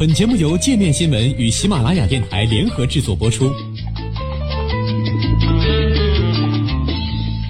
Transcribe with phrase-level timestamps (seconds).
[0.00, 3.52] 本节目由界面新闻与喜马拉雅电台联合制作播出。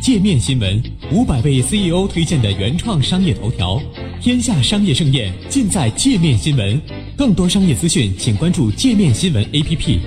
[0.00, 0.82] 界面新闻
[1.12, 3.78] 五百位 CEO 推荐的原创商业头条，
[4.18, 6.80] 天下商业盛宴尽在界面新闻。
[7.18, 9.98] 更多商业资讯，请关注界面新闻 APP。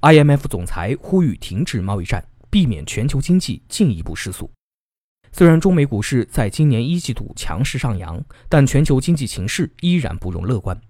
[0.00, 4.50] IMF 总裁呼吁停止贸易战，避免全球经济进一步失速。
[5.38, 10.80] 虽然中美股市在今年一季度强势上扬，但全球经济形势依然不容乐观。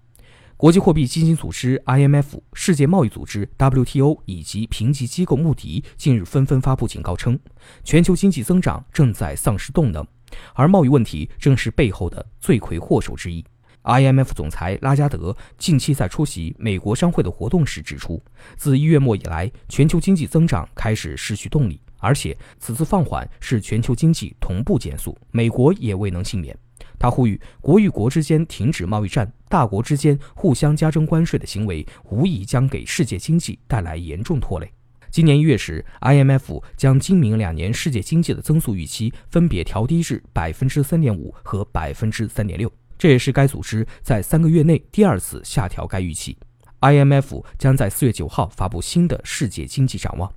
[0.55, 7.37] 国际货币基金组织 （IMF）、世界贸易组织 （WTO） 以及评级机构穆迪近日纷纷发布警告称，
[7.83, 10.07] 全球经济增长正在丧失动能，
[10.53, 13.43] 而贸易问题正是背后的罪魁祸首之一。
[13.83, 18.23] IMF 总裁拉加德近期在出席美国商会的活动时指出，
[18.55, 26.57] 自一月末以来，全球经济增长开始失去动力，而且此次放缓是全球经济同步减速，美国也未能幸免。
[26.99, 34.71] 他呼吁国与国之间停止贸易战，大国之间互相加征关税的行为，无疑将给世界经济带来严重拖累。
[35.09, 42.71] 今年一月时，IMF 将今明两年世界经济的增速预期分别调低至百分之三点五和百分之三点六。
[42.97, 46.37] 这也是该组织在三个月内第二次下调该预期。
[46.81, 50.31] IMF 将在四月九号发布新的世界经济展望。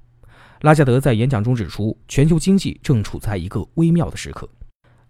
[0.62, 4.46] 拉加德在演讲中指出，全球经济正处在一个微妙的时刻。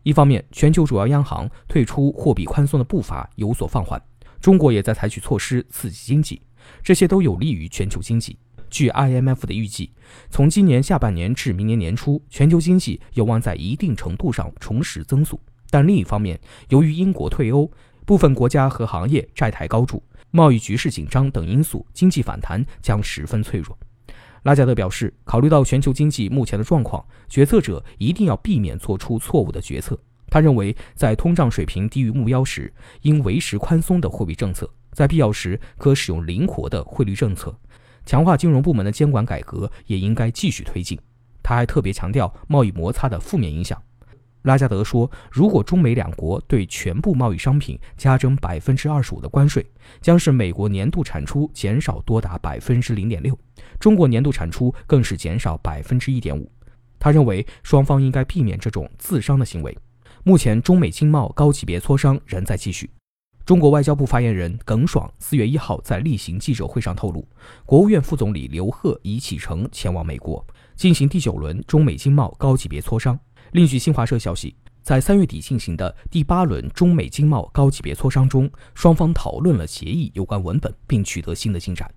[0.04, 4.00] 一方面，全球主要央行退出货币宽松的步伐有所放缓，
[4.40, 6.40] 中国也在采取措施刺激经济，
[6.84, 8.38] 这些都有利于全球经济。
[8.70, 9.90] 据 IMF 的预计，
[10.30, 15.40] 从今年下半年至明年年初，全球经济有望在一定程度上重拾增速。
[15.68, 17.68] 但另一方面，由于英国退欧，
[18.06, 23.76] 部分国家和行业债台高筑，贸易局势紧张等因素，经济反弹将十分脆弱。
[24.42, 29.98] 拉加德表示，考虑到全球经济目前的状况，决策者一定要避免做出错误的决策。
[30.28, 37.54] 他认为，在通胀水平低于目标时，应维持宽松的货币政策，在必要时可使用灵活的汇率政策。
[38.06, 40.98] 强化金融部门的监管改革也应该继续推进。
[41.42, 43.80] 他还特别强调贸易摩擦的负面影响。
[44.42, 49.64] 拉加德说，如果中美两国对全部贸易商品加征百分之二十五的关税，
[50.00, 53.38] 将使美国年度产出减少多达百分之零点六，
[53.78, 56.50] 中国年度产出更是减少百分之一点五。
[56.98, 59.76] 他认为双方应该避免这种自伤的行为。
[60.22, 62.90] 目前，中美经贸高级别磋商仍在继续。
[63.46, 67.26] 中国外交部发言人耿爽四月一号在例行记者会上透露，
[67.64, 70.46] 国务院副总理刘鹤已启程前往美国，
[70.76, 73.18] 进行第九轮中美经贸高级别磋商。
[73.52, 81.92] 另据新华社消息，在三月底进行的第八轮中美经贸高级别磋商中，双方讨论了协议有关文本，并取得新的进展。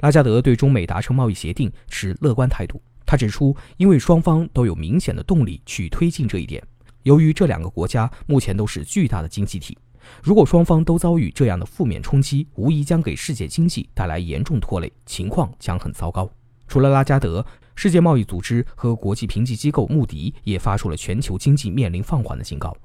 [0.00, 2.82] 拉加德对中美达成贸易协定持乐观态度。
[3.06, 6.60] 他指出，因为双方都有明显的动力去推进这一点，
[7.04, 9.78] 由于这两个国家目前都是巨大的经济体，
[10.24, 16.28] 如果双方都遭遇这样的负面冲击，无疑将给世界经济带来严重拖累，情况将很糟糕。
[16.66, 17.46] 除了拉加德。
[17.82, 22.76] 世界贸易组织和国际评级机构穆迪也发出了全球经济面临放缓的警告。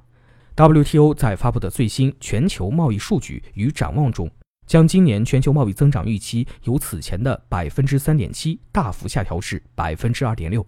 [0.55, 4.31] WTO 在发布的最新全球贸易数据与展望中，
[4.65, 10.65] 将今年全球贸易增长预期由此前的百分之三点七大幅下调至百分之二点六。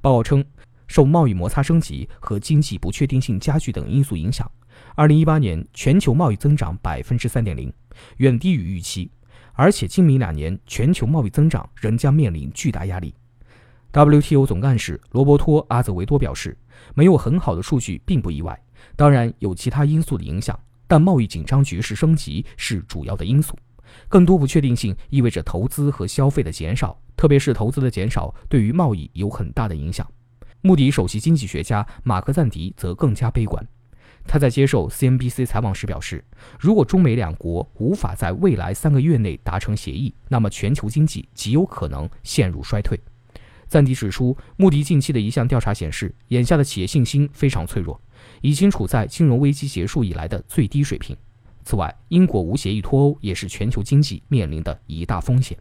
[0.00, 0.44] 报告称，
[0.86, 4.48] 受贸易摩擦升级和经济不确定性加剧等因素影响，
[4.94, 7.72] 二零一八年全球贸易增长百分之三点零，
[8.18, 9.10] 远低于预期，
[9.54, 13.12] 而且今明两年全球贸易增长仍将面临巨大压力。
[13.94, 16.58] WTO 总干事罗伯托·阿泽维多表示，
[16.96, 18.60] 没有很好的数据并不意外，
[18.96, 23.56] 当然有其他因素的影响，但贸易紧张局势升级是主要的因素。
[24.08, 30.04] 更多不确定性意味着投资和消费的减少，特别是投资的减少对于贸易有很大的影响。
[30.62, 33.64] 穆迪首席经济学家马克赞迪则更加悲观，
[34.26, 36.24] 他在接受 CNBC 采访时表示，
[36.58, 42.98] 如果中美两国无法在未来三个月内达成协议，那么全球经济极有可能陷入衰退。
[43.74, 48.00] 赞迪指出，穆迪近期的一项调查显示，眼下的企业信心非常脆弱，
[48.40, 51.16] 已经处在金融危机结束以来的最低水平。
[51.64, 55.58] 此外，英国无协议脱欧也是全球经济面临的一大风险。